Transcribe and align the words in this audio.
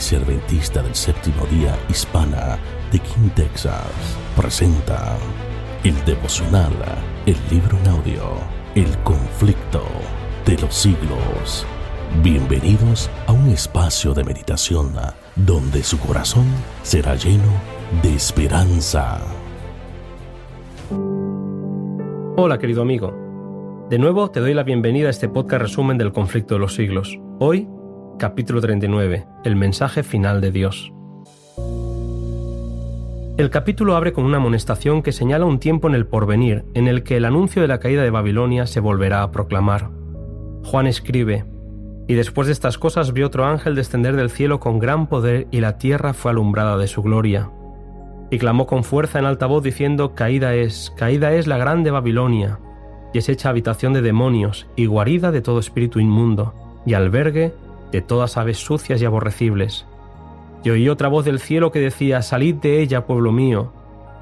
Iglesia 0.00 0.82
del 0.82 0.94
Séptimo 0.94 1.44
Día 1.50 1.78
Hispana 1.90 2.58
de 2.90 2.98
King, 3.00 3.28
Texas, 3.36 4.16
presenta 4.34 5.18
el 5.84 5.94
devocional, 6.06 6.72
el 7.26 7.36
libro 7.50 7.76
en 7.76 7.88
audio, 7.88 8.22
El 8.74 8.96
conflicto 9.02 9.82
de 10.46 10.56
los 10.56 10.74
siglos. 10.74 11.66
Bienvenidos 12.22 13.10
a 13.26 13.32
un 13.32 13.50
espacio 13.50 14.14
de 14.14 14.24
meditación 14.24 14.94
donde 15.36 15.82
su 15.82 15.98
corazón 15.98 16.46
será 16.82 17.14
lleno 17.14 17.52
de 18.02 18.14
esperanza. 18.14 19.20
Hola 22.38 22.58
querido 22.58 22.80
amigo. 22.80 23.12
De 23.90 23.98
nuevo 23.98 24.30
te 24.30 24.40
doy 24.40 24.54
la 24.54 24.62
bienvenida 24.62 25.08
a 25.08 25.10
este 25.10 25.28
podcast 25.28 25.60
resumen 25.60 25.98
del 25.98 26.12
conflicto 26.12 26.54
de 26.54 26.60
los 26.60 26.74
siglos. 26.74 27.20
Hoy 27.38 27.68
capítulo 28.20 28.60
39, 28.60 29.24
el 29.44 29.56
mensaje 29.56 30.02
final 30.02 30.42
de 30.42 30.50
Dios. 30.50 30.92
El 33.38 33.48
capítulo 33.48 33.96
abre 33.96 34.12
con 34.12 34.26
una 34.26 34.36
amonestación 34.36 35.00
que 35.00 35.12
señala 35.12 35.46
un 35.46 35.58
tiempo 35.58 35.88
en 35.88 35.94
el 35.94 36.06
porvenir 36.06 36.66
en 36.74 36.86
el 36.86 37.02
que 37.02 37.16
el 37.16 37.24
anuncio 37.24 37.62
de 37.62 37.68
la 37.68 37.80
caída 37.80 38.02
de 38.02 38.10
Babilonia 38.10 38.66
se 38.66 38.80
volverá 38.80 39.22
a 39.22 39.30
proclamar. 39.30 39.88
Juan 40.64 40.86
escribe, 40.86 41.46
Y 42.08 42.14
después 42.14 42.46
de 42.46 42.52
estas 42.52 42.76
cosas 42.76 43.14
vio 43.14 43.28
otro 43.28 43.46
ángel 43.46 43.74
descender 43.74 44.14
del 44.16 44.28
cielo 44.28 44.60
con 44.60 44.78
gran 44.78 45.06
poder 45.06 45.46
y 45.50 45.60
la 45.60 45.78
tierra 45.78 46.12
fue 46.12 46.32
alumbrada 46.32 46.76
de 46.76 46.88
su 46.88 47.00
gloria. 47.00 47.50
Y 48.30 48.36
clamó 48.36 48.66
con 48.66 48.84
fuerza 48.84 49.18
en 49.18 49.24
alta 49.24 49.46
voz 49.46 49.62
diciendo, 49.62 50.14
Caída 50.14 50.54
es, 50.54 50.92
caída 50.94 51.32
es 51.32 51.46
la 51.46 51.56
grande 51.56 51.90
Babilonia, 51.90 52.58
y 53.14 53.18
es 53.18 53.30
hecha 53.30 53.48
habitación 53.48 53.94
de 53.94 54.02
demonios 54.02 54.66
y 54.76 54.84
guarida 54.84 55.32
de 55.32 55.40
todo 55.40 55.58
espíritu 55.58 56.00
inmundo, 56.00 56.52
y 56.84 56.92
albergue 56.92 57.54
de 57.90 58.02
todas 58.02 58.36
aves 58.36 58.58
sucias 58.58 59.00
y 59.00 59.04
aborrecibles. 59.04 59.86
Y 60.62 60.70
oí 60.70 60.88
otra 60.88 61.08
voz 61.08 61.24
del 61.24 61.40
cielo 61.40 61.70
que 61.70 61.80
decía, 61.80 62.22
Salid 62.22 62.56
de 62.56 62.80
ella, 62.80 63.06
pueblo 63.06 63.32
mío, 63.32 63.72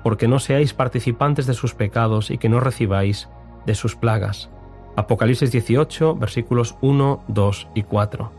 porque 0.02 0.28
no 0.28 0.38
seáis 0.38 0.72
participantes 0.72 1.47
de 1.47 1.55
sus 1.55 1.75
pecados 1.75 2.30
y 2.30 2.38
que 2.38 2.48
no 2.48 2.60
recibáis 2.60 3.28
de 3.66 3.75
sus 3.75 3.97
plagas. 3.97 4.50
Apocalipsis 4.97 5.52
18, 5.52 6.16
versículos 6.16 6.77
1, 6.80 7.25
2 7.28 7.69
y 7.75 7.83
4. 7.83 8.33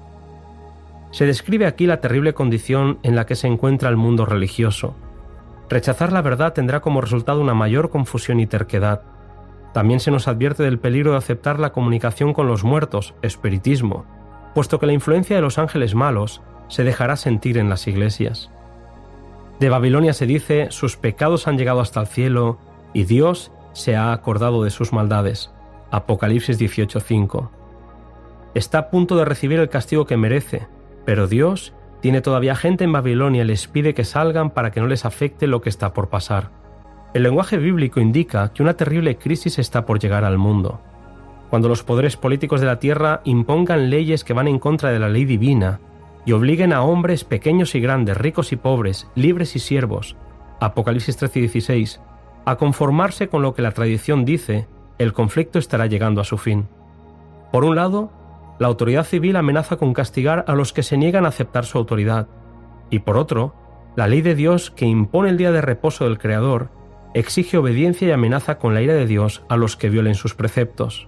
Se 1.12 1.26
describe 1.26 1.66
aquí 1.66 1.88
la 1.88 2.02
terrible 2.02 2.34
condición 2.34 3.00
en 3.04 3.16
la 3.16 3.26
que 3.26 3.36
se 3.36 3.48
encuentra 3.48 3.90
el 3.90 3.98
mundo 3.98 4.26
religioso. 4.26 4.96
Rechazar 5.70 6.12
la 6.12 6.22
verdad 6.22 6.54
tendrá 6.54 6.82
como 6.82 7.02
resultado 7.02 7.42
una 7.42 7.54
mayor 7.54 7.90
confusión 7.90 8.40
y 8.40 8.48
terquedad. 8.48 9.02
También 9.74 10.00
se 10.00 10.12
nos 10.12 10.28
advierte 10.28 10.64
del 10.64 10.80
peligro 10.80 11.12
de 11.12 11.18
aceptar 11.18 11.60
la 11.60 11.72
comunicación 11.72 12.34
con 12.34 12.48
los 12.48 12.64
muertos, 12.64 13.14
espiritismo, 13.22 14.06
puesto 14.54 14.80
que 14.80 14.86
la 14.86 14.94
influencia 14.94 15.36
de 15.36 15.42
los 15.42 15.58
ángeles 15.58 15.96
malos 15.96 16.42
se 16.68 16.84
dejará 16.84 17.16
sentir 17.16 17.58
en 17.58 17.70
las 17.70 17.88
iglesias. 17.88 18.50
De 19.60 19.70
Babilonia 19.70 20.14
se 20.14 20.26
dice, 20.26 20.68
sus 20.72 20.96
pecados 20.96 21.48
han 21.48 21.58
llegado 21.58 21.82
hasta 21.82 22.00
el 22.00 22.08
cielo 22.08 22.60
y 22.94 23.04
Dios 23.04 23.52
se 23.74 23.96
ha 23.96 24.14
acordado 24.14 24.64
de 24.64 24.70
sus 24.70 24.94
maldades. 24.94 25.52
Apocalipsis 25.92 26.60
18:5. 26.60 27.50
Está 28.54 28.78
a 28.80 28.90
punto 28.90 29.18
de 29.18 29.26
recibir 29.26 29.60
el 29.60 29.70
castigo 29.70 30.06
que 30.06 30.18
merece, 30.18 30.68
pero 31.06 31.28
Dios 31.28 31.74
tiene 32.02 32.22
todavía 32.22 32.56
gente 32.56 32.84
en 32.86 32.94
Babilonia 32.94 33.44
y 33.44 33.48
les 33.48 33.68
pide 33.68 33.94
que 33.94 34.06
salgan 34.06 34.52
para 34.52 34.72
que 34.72 34.80
no 34.80 34.88
les 34.88 35.06
afecte 35.06 35.48
lo 35.48 35.62
que 35.62 35.70
está 35.70 35.94
por 35.94 36.10
pasar. 36.10 36.52
El 37.14 37.24
lenguaje 37.24 37.58
bíblico 37.58 38.00
indica 38.00 38.54
que 38.54 38.64
una 38.64 38.76
terrible 38.76 39.18
crisis 39.18 39.60
está 39.60 39.86
por 39.86 40.00
llegar 40.00 40.24
al 40.24 40.38
mundo 40.38 40.80
cuando 41.50 41.68
los 41.68 41.84
poderes 41.84 42.16
políticos 42.16 42.62
de 42.62 42.68
la 42.68 42.80
tierra 42.80 43.22
impongan 43.24 43.90
leyes 43.90 44.24
que 44.24 44.34
van 44.34 44.48
en 44.48 44.60
contra 44.60 44.92
de 44.92 45.00
la 45.00 45.10
ley 45.10 45.26
divina 45.26 45.80
y 46.26 46.32
obliguen 46.34 46.74
a 46.74 46.84
hombres 46.84 47.24
pequeños 47.24 47.74
y 47.76 47.80
grandes, 47.80 48.18
ricos 48.18 48.52
y 48.52 48.56
pobres, 48.56 49.08
libres 49.16 49.56
y 49.56 49.60
siervos, 49.60 50.16
Apocalipsis 50.60 51.18
13 51.18 51.40
y 51.40 51.42
16, 51.44 52.02
a 52.46 52.56
conformarse 52.58 53.30
con 53.30 53.42
lo 53.42 53.56
que 53.56 53.62
la 53.62 53.72
tradición 53.72 54.26
dice, 54.26 54.68
el 55.00 55.14
conflicto 55.14 55.58
estará 55.58 55.88
llegando 55.88 56.22
a 56.22 56.26
su 56.26 56.38
fin. 56.38 56.68
Por 57.52 57.64
un 57.64 57.76
lado, 57.76 58.12
la 58.60 58.68
autoridad 58.68 59.06
civil 59.06 59.38
amenaza 59.38 59.78
con 59.78 59.94
castigar 59.94 60.46
a 60.48 60.54
los 60.54 60.74
que 60.74 60.84
se 60.84 60.98
niegan 60.98 61.26
a 61.26 61.30
aceptar 61.30 61.66
su 61.66 61.78
autoridad, 61.78 62.28
y 62.92 63.00
por 63.00 63.18
otro, 63.18 63.56
la 63.96 64.08
ley 64.08 64.22
de 64.22 64.36
Dios 64.36 64.70
que 64.70 64.86
impone 64.86 65.30
el 65.30 65.38
día 65.38 65.52
de 65.52 65.62
reposo 65.62 66.04
del 66.04 66.20
Creador 66.20 66.70
exige 67.16 67.58
obediencia 67.58 68.08
y 68.08 68.12
amenaza 68.12 68.60
con 68.60 68.76
la 68.76 68.82
ira 68.84 68.94
de 68.94 69.08
Dios 69.08 69.44
a 69.50 69.58
los 69.58 69.78
que 69.78 69.90
violen 69.90 70.14
sus 70.14 70.36
preceptos 70.36 71.08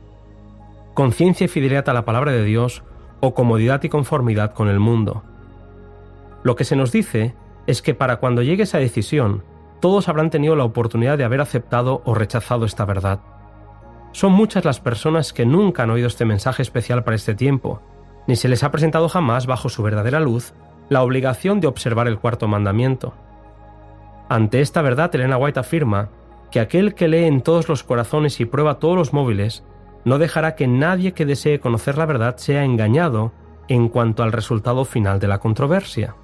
conciencia 0.93 1.45
y 1.45 1.47
fidelidad 1.47 1.87
a 1.89 1.93
la 1.93 2.05
palabra 2.05 2.31
de 2.31 2.43
Dios 2.43 2.83
o 3.19 3.33
comodidad 3.33 3.83
y 3.83 3.89
conformidad 3.89 4.53
con 4.53 4.67
el 4.67 4.79
mundo. 4.79 5.23
Lo 6.43 6.55
que 6.55 6.63
se 6.63 6.75
nos 6.75 6.91
dice 6.91 7.35
es 7.67 7.81
que 7.81 7.93
para 7.93 8.17
cuando 8.17 8.41
llegue 8.41 8.63
esa 8.63 8.79
decisión, 8.79 9.43
todos 9.79 10.09
habrán 10.09 10.29
tenido 10.29 10.55
la 10.55 10.63
oportunidad 10.63 11.17
de 11.17 11.23
haber 11.23 11.41
aceptado 11.41 12.01
o 12.05 12.13
rechazado 12.13 12.65
esta 12.65 12.85
verdad. 12.85 13.19
Son 14.11 14.31
muchas 14.31 14.65
las 14.65 14.79
personas 14.79 15.33
que 15.33 15.45
nunca 15.45 15.83
han 15.83 15.91
oído 15.91 16.07
este 16.07 16.25
mensaje 16.25 16.61
especial 16.61 17.03
para 17.03 17.15
este 17.15 17.35
tiempo, 17.35 17.81
ni 18.27 18.35
se 18.35 18.49
les 18.49 18.63
ha 18.63 18.71
presentado 18.71 19.07
jamás 19.07 19.45
bajo 19.47 19.69
su 19.69 19.83
verdadera 19.83 20.19
luz 20.19 20.53
la 20.89 21.03
obligación 21.03 21.61
de 21.61 21.67
observar 21.67 22.07
el 22.07 22.19
cuarto 22.19 22.47
mandamiento. 22.47 23.13
Ante 24.27 24.61
esta 24.61 24.81
verdad, 24.81 25.13
Elena 25.15 25.37
White 25.37 25.59
afirma 25.59 26.09
que 26.51 26.59
aquel 26.59 26.93
que 26.93 27.07
lee 27.07 27.25
en 27.25 27.41
todos 27.41 27.69
los 27.69 27.83
corazones 27.83 28.39
y 28.41 28.45
prueba 28.45 28.79
todos 28.79 28.97
los 28.97 29.13
móviles 29.13 29.63
no 30.05 30.17
dejará 30.17 30.55
que 30.55 30.67
nadie 30.67 31.13
que 31.13 31.25
desee 31.25 31.59
conocer 31.59 31.97
la 31.97 32.05
verdad 32.05 32.37
sea 32.37 32.63
engañado 32.63 33.31
en 33.67 33.89
cuanto 33.89 34.23
al 34.23 34.31
resultado 34.31 34.85
final 34.85 35.19
de 35.19 35.27
la 35.27 35.39
controversia. 35.39 36.15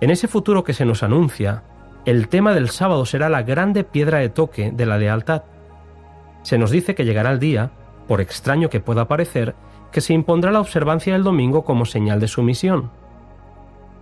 En 0.00 0.10
ese 0.10 0.28
futuro 0.28 0.64
que 0.64 0.72
se 0.72 0.84
nos 0.84 1.02
anuncia, 1.02 1.62
el 2.04 2.28
tema 2.28 2.54
del 2.54 2.70
sábado 2.70 3.06
será 3.06 3.28
la 3.28 3.42
grande 3.42 3.84
piedra 3.84 4.18
de 4.18 4.28
toque 4.28 4.70
de 4.70 4.86
la 4.86 4.98
lealtad. 4.98 5.42
Se 6.42 6.58
nos 6.58 6.70
dice 6.70 6.94
que 6.94 7.04
llegará 7.04 7.30
el 7.30 7.38
día, 7.38 7.70
por 8.06 8.20
extraño 8.20 8.68
que 8.68 8.80
pueda 8.80 9.08
parecer, 9.08 9.54
que 9.90 10.00
se 10.00 10.12
impondrá 10.12 10.50
la 10.50 10.60
observancia 10.60 11.12
del 11.12 11.22
domingo 11.22 11.64
como 11.64 11.86
señal 11.86 12.20
de 12.20 12.28
sumisión. 12.28 12.90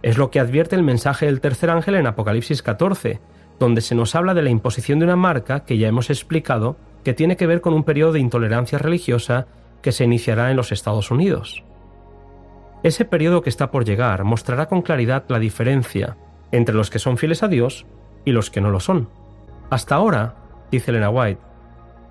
Es 0.02 0.18
lo 0.18 0.30
que 0.30 0.40
advierte 0.40 0.74
el 0.74 0.82
mensaje 0.82 1.26
del 1.26 1.40
tercer 1.40 1.70
ángel 1.70 1.94
en 1.94 2.06
Apocalipsis 2.06 2.62
14, 2.62 3.20
donde 3.60 3.80
se 3.80 3.94
nos 3.94 4.14
habla 4.16 4.34
de 4.34 4.42
la 4.42 4.50
imposición 4.50 4.98
de 4.98 5.04
una 5.04 5.16
marca 5.16 5.60
que 5.60 5.78
ya 5.78 5.86
hemos 5.86 6.10
explicado 6.10 6.76
que 7.04 7.14
tiene 7.14 7.36
que 7.36 7.46
ver 7.46 7.60
con 7.60 7.74
un 7.74 7.84
periodo 7.84 8.12
de 8.12 8.20
intolerancia 8.20 8.78
religiosa 8.78 9.46
que 9.82 9.92
se 9.92 10.04
iniciará 10.04 10.50
en 10.50 10.56
los 10.56 10.72
Estados 10.72 11.10
Unidos. 11.10 11.64
Ese 12.82 13.04
periodo 13.04 13.42
que 13.42 13.50
está 13.50 13.70
por 13.70 13.84
llegar 13.84 14.24
mostrará 14.24 14.66
con 14.66 14.82
claridad 14.82 15.24
la 15.28 15.38
diferencia 15.38 16.16
entre 16.50 16.74
los 16.74 16.90
que 16.90 16.98
son 16.98 17.16
fieles 17.16 17.42
a 17.42 17.48
Dios 17.48 17.86
y 18.24 18.32
los 18.32 18.50
que 18.50 18.60
no 18.60 18.70
lo 18.70 18.80
son. 18.80 19.08
Hasta 19.70 19.94
ahora, 19.94 20.36
dice 20.70 20.90
Elena 20.90 21.10
White, 21.10 21.40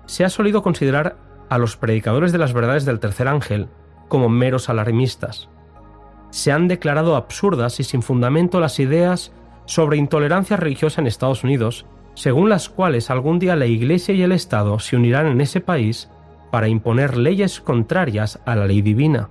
se 0.06 0.24
ha 0.24 0.30
solido 0.30 0.62
considerar 0.62 1.16
a 1.48 1.58
los 1.58 1.76
predicadores 1.76 2.32
de 2.32 2.38
las 2.38 2.52
verdades 2.52 2.84
del 2.84 3.00
tercer 3.00 3.28
ángel 3.28 3.68
como 4.08 4.28
meros 4.28 4.68
alarmistas. 4.68 5.48
Se 6.30 6.50
han 6.50 6.68
declarado 6.68 7.16
absurdas 7.16 7.78
y 7.80 7.84
sin 7.84 8.02
fundamento 8.02 8.58
las 8.58 8.78
ideas 8.80 9.32
sobre 9.66 9.98
intolerancia 9.98 10.56
religiosa 10.56 11.00
en 11.00 11.06
Estados 11.06 11.44
Unidos 11.44 11.86
según 12.14 12.48
las 12.48 12.68
cuales 12.68 13.10
algún 13.10 13.38
día 13.38 13.56
la 13.56 13.66
Iglesia 13.66 14.14
y 14.14 14.22
el 14.22 14.32
Estado 14.32 14.78
se 14.78 14.96
unirán 14.96 15.26
en 15.26 15.40
ese 15.40 15.60
país 15.60 16.10
para 16.50 16.68
imponer 16.68 17.16
leyes 17.16 17.60
contrarias 17.60 18.40
a 18.44 18.54
la 18.54 18.66
ley 18.66 18.82
divina. 18.82 19.30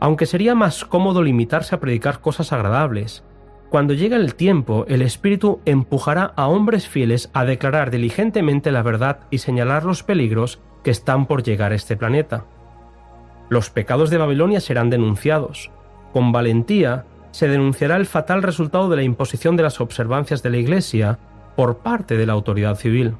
Aunque 0.00 0.26
sería 0.26 0.54
más 0.54 0.84
cómodo 0.84 1.22
limitarse 1.22 1.74
a 1.74 1.80
predicar 1.80 2.20
cosas 2.20 2.52
agradables, 2.52 3.22
cuando 3.70 3.94
llegue 3.94 4.16
el 4.16 4.34
tiempo 4.34 4.84
el 4.88 5.00
Espíritu 5.00 5.60
empujará 5.64 6.32
a 6.36 6.48
hombres 6.48 6.88
fieles 6.88 7.30
a 7.32 7.44
declarar 7.44 7.90
diligentemente 7.90 8.72
la 8.72 8.82
verdad 8.82 9.20
y 9.30 9.38
señalar 9.38 9.84
los 9.84 10.02
peligros 10.02 10.60
que 10.82 10.90
están 10.90 11.26
por 11.26 11.42
llegar 11.42 11.72
a 11.72 11.76
este 11.76 11.96
planeta. 11.96 12.44
Los 13.48 13.70
pecados 13.70 14.10
de 14.10 14.18
Babilonia 14.18 14.60
serán 14.60 14.90
denunciados. 14.90 15.70
Con 16.12 16.32
valentía 16.32 17.06
se 17.30 17.48
denunciará 17.48 17.96
el 17.96 18.06
fatal 18.06 18.42
resultado 18.42 18.90
de 18.90 18.96
la 18.96 19.02
imposición 19.04 19.56
de 19.56 19.62
las 19.62 19.80
observancias 19.80 20.42
de 20.42 20.50
la 20.50 20.58
Iglesia 20.58 21.18
por 21.56 21.78
parte 21.78 22.16
de 22.16 22.26
la 22.26 22.32
autoridad 22.32 22.76
civil. 22.76 23.16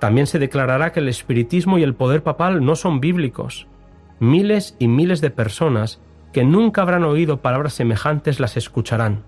También 0.00 0.26
se 0.26 0.38
declarará 0.38 0.92
que 0.92 1.00
el 1.00 1.08
espiritismo 1.08 1.78
y 1.78 1.82
el 1.82 1.94
poder 1.94 2.22
papal 2.22 2.64
no 2.64 2.74
son 2.74 3.00
bíblicos. 3.00 3.68
Miles 4.18 4.76
y 4.78 4.88
miles 4.88 5.20
de 5.20 5.30
personas 5.30 6.00
que 6.32 6.44
nunca 6.44 6.82
habrán 6.82 7.04
oído 7.04 7.40
palabras 7.40 7.74
semejantes 7.74 8.40
las 8.40 8.56
escucharán. 8.56 9.22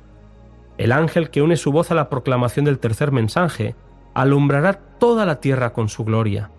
El 0.78 0.90
ángel 0.90 1.30
que 1.30 1.42
une 1.42 1.56
su 1.56 1.70
voz 1.70 1.90
a 1.90 1.94
la 1.94 2.08
proclamación 2.08 2.64
del 2.64 2.78
tercer 2.78 3.12
mensaje 3.12 3.76
alumbrará 4.14 4.80
toda 4.98 5.26
la 5.26 5.40
tierra 5.40 5.72
con 5.72 5.88
su 5.88 6.04
gloria. 6.04 6.50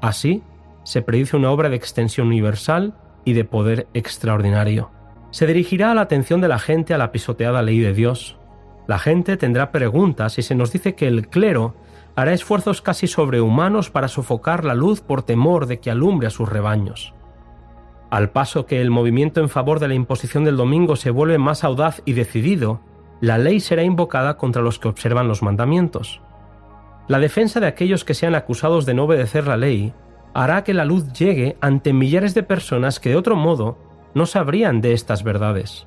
Así, 0.00 0.42
se 0.84 1.02
predice 1.02 1.36
una 1.36 1.50
obra 1.50 1.68
de 1.68 1.76
extensión 1.76 2.28
universal 2.28 2.94
y 3.24 3.32
de 3.32 3.44
poder 3.44 3.86
extraordinario. 3.94 4.90
Se 5.30 5.46
dirigirá 5.46 5.94
la 5.94 6.02
atención 6.02 6.40
de 6.40 6.48
la 6.48 6.58
gente 6.58 6.94
a 6.94 6.98
la 6.98 7.12
pisoteada 7.12 7.62
ley 7.62 7.80
de 7.80 7.92
Dios, 7.92 8.36
la 8.90 8.98
gente 8.98 9.36
tendrá 9.36 9.70
preguntas 9.70 10.36
y 10.40 10.42
se 10.42 10.56
nos 10.56 10.72
dice 10.72 10.96
que 10.96 11.06
el 11.06 11.28
clero 11.28 11.76
hará 12.16 12.32
esfuerzos 12.32 12.82
casi 12.82 13.06
sobrehumanos 13.06 13.88
para 13.88 14.08
sofocar 14.08 14.64
la 14.64 14.74
luz 14.74 15.00
por 15.00 15.22
temor 15.22 15.66
de 15.66 15.78
que 15.78 15.92
alumbre 15.92 16.26
a 16.26 16.30
sus 16.30 16.48
rebaños. 16.48 17.14
Al 18.10 18.30
paso 18.30 18.66
que 18.66 18.80
el 18.80 18.90
movimiento 18.90 19.40
en 19.40 19.48
favor 19.48 19.78
de 19.78 19.86
la 19.86 19.94
imposición 19.94 20.42
del 20.42 20.56
domingo 20.56 20.96
se 20.96 21.12
vuelve 21.12 21.38
más 21.38 21.62
audaz 21.62 22.02
y 22.04 22.14
decidido, 22.14 22.80
la 23.20 23.38
ley 23.38 23.60
será 23.60 23.84
invocada 23.84 24.36
contra 24.36 24.60
los 24.60 24.80
que 24.80 24.88
observan 24.88 25.28
los 25.28 25.40
mandamientos. 25.40 26.20
La 27.06 27.20
defensa 27.20 27.60
de 27.60 27.68
aquellos 27.68 28.04
que 28.04 28.14
sean 28.14 28.34
acusados 28.34 28.86
de 28.86 28.94
no 28.94 29.04
obedecer 29.04 29.46
la 29.46 29.56
ley 29.56 29.94
hará 30.34 30.64
que 30.64 30.74
la 30.74 30.84
luz 30.84 31.12
llegue 31.12 31.56
ante 31.60 31.92
millares 31.92 32.34
de 32.34 32.42
personas 32.42 32.98
que 32.98 33.10
de 33.10 33.16
otro 33.16 33.36
modo 33.36 33.78
no 34.14 34.26
sabrían 34.26 34.80
de 34.80 34.94
estas 34.94 35.22
verdades. 35.22 35.86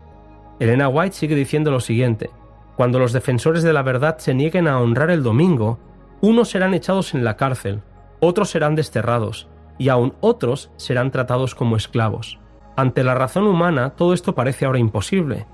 Elena 0.62 0.88
White 0.88 1.18
sigue 1.18 1.36
diciendo 1.36 1.70
lo 1.70 1.82
siguiente, 1.82 2.30
cuando 2.76 3.00
los 3.00 3.14
defensores 3.14 3.64
de 3.64 3.74
la 3.74 3.84
verdad 3.84 4.18
se 4.18 4.34
nieguen 4.34 4.68
a 4.68 4.80
honrar 4.80 5.12
el 5.12 5.24
domingo, 5.24 5.80
unos 6.22 6.50
serán 6.50 6.74
echados 6.74 7.14
en 7.14 7.24
la 7.24 7.38
cárcel, 7.38 7.82
otros 8.20 8.50
serán 8.50 8.76
desterrados, 8.76 9.48
y 9.78 9.90
aún 9.90 10.14
otros 10.22 10.72
serán 10.78 11.12
tratados 11.12 11.56
como 11.56 11.76
esclavos. 11.76 12.40
Ante 12.76 13.04
la 13.04 13.16
razón 13.16 13.46
humana 13.48 13.92
todo 13.92 14.14
esto 14.14 14.34
parece 14.34 14.66
ahora 14.66 14.80
imposible, 14.80 15.46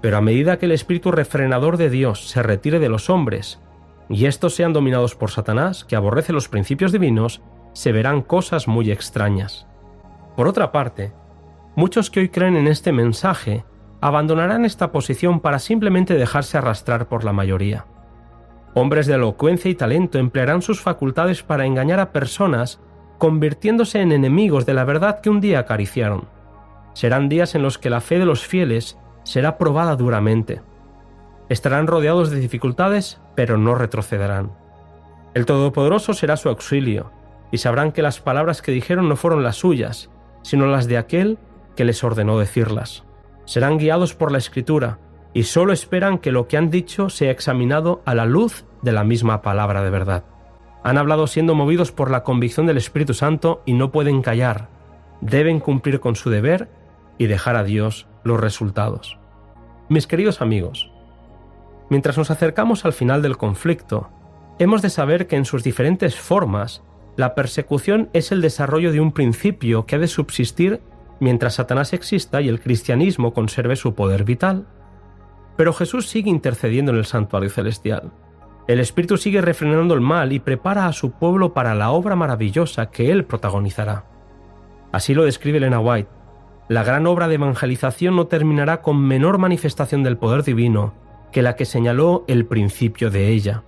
pero 0.00 0.18
a 0.18 0.20
medida 0.20 0.58
que 0.58 0.66
el 0.66 0.72
espíritu 0.72 1.10
refrenador 1.10 1.76
de 1.76 1.90
Dios 1.90 2.28
se 2.28 2.42
retire 2.42 2.78
de 2.78 2.88
los 2.88 3.08
hombres, 3.08 3.60
y 4.08 4.26
estos 4.26 4.54
sean 4.54 4.72
dominados 4.72 5.14
por 5.14 5.30
Satanás, 5.30 5.84
que 5.84 5.96
aborrece 5.96 6.32
los 6.32 6.48
principios 6.48 6.92
divinos, 6.92 7.42
se 7.72 7.92
verán 7.92 8.22
cosas 8.22 8.68
muy 8.68 8.90
extrañas. 8.90 9.66
Por 10.36 10.48
otra 10.48 10.70
parte, 10.70 11.12
muchos 11.74 12.10
que 12.10 12.20
hoy 12.20 12.28
creen 12.28 12.56
en 12.56 12.68
este 12.68 12.92
mensaje 12.92 13.64
abandonarán 14.06 14.64
esta 14.64 14.92
posición 14.92 15.40
para 15.40 15.58
simplemente 15.58 16.14
dejarse 16.14 16.56
arrastrar 16.56 17.08
por 17.08 17.24
la 17.24 17.32
mayoría. 17.32 17.86
Hombres 18.72 19.06
de 19.06 19.14
elocuencia 19.14 19.68
y 19.68 19.74
talento 19.74 20.18
emplearán 20.18 20.62
sus 20.62 20.80
facultades 20.80 21.42
para 21.42 21.66
engañar 21.66 21.98
a 21.98 22.12
personas, 22.12 22.78
convirtiéndose 23.18 24.00
en 24.00 24.12
enemigos 24.12 24.64
de 24.64 24.74
la 24.74 24.84
verdad 24.84 25.20
que 25.20 25.30
un 25.30 25.40
día 25.40 25.58
acariciaron. 25.58 26.28
Serán 26.92 27.28
días 27.28 27.56
en 27.56 27.62
los 27.62 27.78
que 27.78 27.90
la 27.90 28.00
fe 28.00 28.20
de 28.20 28.26
los 28.26 28.46
fieles 28.46 28.96
será 29.24 29.58
probada 29.58 29.96
duramente. 29.96 30.62
Estarán 31.48 31.88
rodeados 31.88 32.30
de 32.30 32.38
dificultades, 32.38 33.20
pero 33.34 33.58
no 33.58 33.74
retrocederán. 33.74 34.52
El 35.34 35.46
Todopoderoso 35.46 36.14
será 36.14 36.36
su 36.36 36.48
auxilio, 36.48 37.10
y 37.50 37.58
sabrán 37.58 37.90
que 37.90 38.02
las 38.02 38.20
palabras 38.20 38.62
que 38.62 38.72
dijeron 38.72 39.08
no 39.08 39.16
fueron 39.16 39.42
las 39.42 39.56
suyas, 39.56 40.10
sino 40.42 40.66
las 40.66 40.86
de 40.86 40.96
aquel 40.96 41.38
que 41.74 41.84
les 41.84 42.04
ordenó 42.04 42.38
decirlas. 42.38 43.05
Serán 43.46 43.78
guiados 43.78 44.14
por 44.14 44.30
la 44.30 44.38
Escritura, 44.38 44.98
y 45.32 45.44
solo 45.44 45.72
esperan 45.72 46.18
que 46.18 46.32
lo 46.32 46.48
que 46.48 46.56
han 46.56 46.70
dicho 46.70 47.08
sea 47.08 47.30
examinado 47.30 48.02
a 48.04 48.14
la 48.14 48.26
luz 48.26 48.64
de 48.82 48.92
la 48.92 49.04
misma 49.04 49.42
palabra 49.42 49.82
de 49.82 49.90
verdad. 49.90 50.24
Han 50.82 50.98
hablado 50.98 51.26
siendo 51.26 51.54
movidos 51.54 51.92
por 51.92 52.10
la 52.10 52.22
convicción 52.22 52.66
del 52.66 52.76
Espíritu 52.76 53.12
Santo 53.12 53.62
y 53.66 53.74
no 53.74 53.90
pueden 53.90 54.22
callar. 54.22 54.68
Deben 55.20 55.60
cumplir 55.60 56.00
con 56.00 56.16
su 56.16 56.30
deber 56.30 56.68
y 57.18 57.26
dejar 57.26 57.56
a 57.56 57.64
Dios 57.64 58.06
los 58.24 58.40
resultados. 58.40 59.18
Mis 59.88 60.06
queridos 60.06 60.40
amigos, 60.40 60.90
mientras 61.90 62.16
nos 62.16 62.30
acercamos 62.30 62.84
al 62.84 62.92
final 62.92 63.22
del 63.22 63.36
conflicto, 63.36 64.08
hemos 64.58 64.82
de 64.82 64.90
saber 64.90 65.26
que 65.26 65.36
en 65.36 65.44
sus 65.44 65.62
diferentes 65.62 66.16
formas 66.16 66.82
la 67.16 67.34
persecución 67.34 68.08
es 68.12 68.32
el 68.32 68.40
desarrollo 68.40 68.92
de 68.92 69.00
un 69.00 69.12
principio 69.12 69.86
que 69.86 69.96
ha 69.96 69.98
de 69.98 70.08
subsistir 70.08 70.80
mientras 71.20 71.54
Satanás 71.54 71.92
exista 71.92 72.40
y 72.40 72.48
el 72.48 72.60
cristianismo 72.60 73.32
conserve 73.32 73.76
su 73.76 73.94
poder 73.94 74.24
vital. 74.24 74.66
Pero 75.56 75.72
Jesús 75.72 76.08
sigue 76.08 76.30
intercediendo 76.30 76.92
en 76.92 76.98
el 76.98 77.06
santuario 77.06 77.50
celestial. 77.50 78.12
El 78.68 78.80
Espíritu 78.80 79.16
sigue 79.16 79.40
refrenando 79.40 79.94
el 79.94 80.00
mal 80.00 80.32
y 80.32 80.40
prepara 80.40 80.86
a 80.86 80.92
su 80.92 81.12
pueblo 81.12 81.54
para 81.54 81.74
la 81.74 81.90
obra 81.90 82.16
maravillosa 82.16 82.90
que 82.90 83.12
él 83.12 83.24
protagonizará. 83.24 84.04
Así 84.92 85.14
lo 85.14 85.24
describe 85.24 85.58
Elena 85.58 85.80
White. 85.80 86.10
La 86.68 86.82
gran 86.82 87.06
obra 87.06 87.28
de 87.28 87.36
evangelización 87.36 88.16
no 88.16 88.26
terminará 88.26 88.82
con 88.82 88.98
menor 88.98 89.38
manifestación 89.38 90.02
del 90.02 90.16
poder 90.16 90.42
divino 90.42 90.94
que 91.30 91.42
la 91.42 91.54
que 91.54 91.64
señaló 91.64 92.24
el 92.28 92.46
principio 92.46 93.10
de 93.10 93.28
ella. 93.28 93.62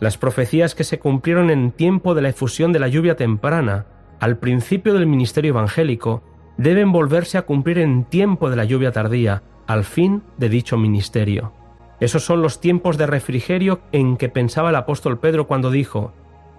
Las 0.00 0.18
profecías 0.18 0.74
que 0.74 0.84
se 0.84 0.98
cumplieron 0.98 1.50
en 1.50 1.70
tiempo 1.70 2.14
de 2.14 2.22
la 2.22 2.30
efusión 2.30 2.72
de 2.72 2.78
la 2.80 2.88
lluvia 2.88 3.14
temprana, 3.16 3.86
al 4.20 4.38
principio 4.38 4.94
del 4.94 5.06
ministerio 5.06 5.50
evangélico, 5.50 6.22
deben 6.56 6.92
volverse 6.92 7.38
a 7.38 7.42
cumplir 7.42 7.78
en 7.78 8.04
tiempo 8.04 8.50
de 8.50 8.56
la 8.56 8.64
lluvia 8.64 8.92
tardía, 8.92 9.42
al 9.66 9.84
fin 9.84 10.22
de 10.36 10.48
dicho 10.48 10.76
ministerio. 10.76 11.52
Esos 12.00 12.24
son 12.24 12.42
los 12.42 12.60
tiempos 12.60 12.98
de 12.98 13.06
refrigerio 13.06 13.80
en 13.92 14.16
que 14.16 14.28
pensaba 14.28 14.70
el 14.70 14.76
apóstol 14.76 15.18
Pedro 15.18 15.46
cuando 15.46 15.70
dijo, 15.70 16.12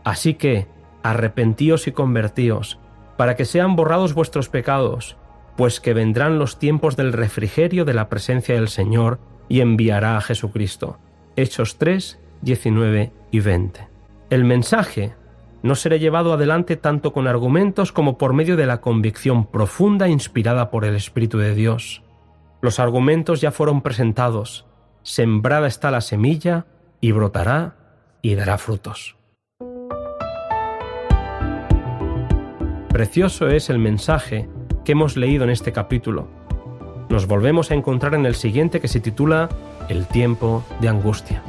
Así 0.04 0.36
que, 0.36 0.68
arrepentíos 1.04 1.88
y 1.88 1.92
convertíos, 1.92 2.80
para 3.18 3.36
que 3.36 3.46
sean 3.46 3.76
borrados 3.76 4.14
vuestros 4.14 4.50
pecados, 4.50 5.18
pues 5.56 5.80
que 5.80 5.94
vendrán 5.94 6.40
los 6.40 6.60
tiempos 6.60 6.96
del 6.96 7.14
refrigerio 7.14 7.86
de 7.86 7.94
la 7.94 8.10
presencia 8.10 8.56
del 8.56 8.68
Señor 8.68 9.20
y 9.48 9.62
enviará 9.62 10.18
a 10.18 10.22
Jesucristo. 10.22 10.98
Hechos 11.36 11.78
3, 11.78 12.20
19 12.42 13.12
y 13.32 13.40
20. 13.40 13.88
El 14.30 14.44
mensaje 14.44 15.14
no 15.66 15.74
será 15.74 15.98
llevado 15.98 16.32
adelante 16.32 16.76
tanto 16.76 17.12
con 17.12 17.26
argumentos 17.28 17.92
como 17.92 18.20
por 18.20 18.34
medio 18.34 18.56
de 18.56 18.68
la 18.68 18.82
convicción 18.82 19.48
profunda 19.48 20.08
inspirada 20.08 20.70
por 20.70 20.86
el 20.86 20.96
Espíritu 20.96 21.40
de 21.40 21.56
Dios. 21.56 22.04
Los 22.62 22.80
argumentos 22.80 23.42
ya 23.42 23.50
fueron 23.50 23.82
presentados, 23.82 24.68
sembrada 25.02 25.66
está 25.66 25.90
la 25.90 26.02
semilla 26.02 26.68
y 27.02 27.14
brotará 27.14 27.78
y 28.22 28.36
dará 28.36 28.60
frutos. 28.60 29.18
Precioso 32.90 33.48
es 33.48 33.72
el 33.72 33.80
mensaje 33.80 34.48
que 34.84 34.92
hemos 34.92 35.18
leído 35.18 35.46
en 35.46 35.50
este 35.50 35.72
capítulo. 35.72 36.28
Nos 37.10 37.26
volvemos 37.26 37.72
a 37.72 37.74
encontrar 37.74 38.14
en 38.14 38.28
el 38.28 38.36
siguiente 38.36 38.80
que 38.80 38.88
se 38.88 39.00
titula 39.00 39.50
El 39.90 40.06
tiempo 40.06 40.64
de 40.80 40.90
angustia. 40.90 41.42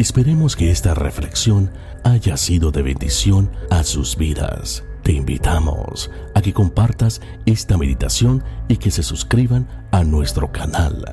Esperemos 0.00 0.56
que 0.56 0.70
esta 0.70 0.94
reflexión 0.94 1.70
haya 2.04 2.38
sido 2.38 2.70
de 2.70 2.80
bendición 2.80 3.50
a 3.68 3.84
sus 3.84 4.16
vidas. 4.16 4.82
Te 5.02 5.12
invitamos 5.12 6.10
a 6.34 6.40
que 6.40 6.54
compartas 6.54 7.20
esta 7.44 7.76
meditación 7.76 8.42
y 8.66 8.78
que 8.78 8.90
se 8.90 9.02
suscriban 9.02 9.68
a 9.90 10.02
nuestro 10.02 10.50
canal. 10.52 11.04